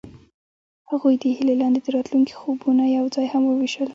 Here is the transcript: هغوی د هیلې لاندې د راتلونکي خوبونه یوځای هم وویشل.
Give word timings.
هغوی 0.89 1.15
د 1.21 1.23
هیلې 1.37 1.55
لاندې 1.61 1.79
د 1.81 1.87
راتلونکي 1.95 2.33
خوبونه 2.39 2.83
یوځای 2.97 3.27
هم 3.33 3.43
وویشل. 3.47 3.89